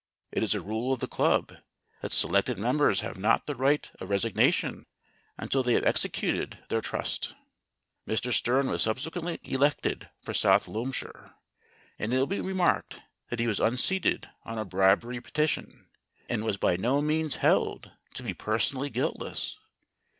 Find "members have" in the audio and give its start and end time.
2.57-3.19